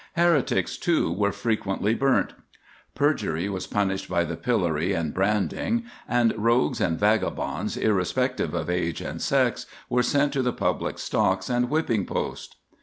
[0.15, 2.33] Heretics, too, were frequently burnt.
[2.95, 8.99] Perjury was punished by the pillory and branding, and rogues and vagabonds, irrespective of age
[8.99, 12.55] and sex, were sent to the public stocks and whipping post.